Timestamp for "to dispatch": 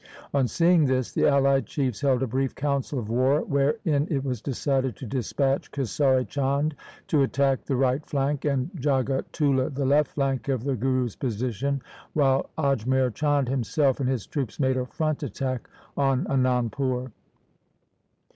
4.95-5.69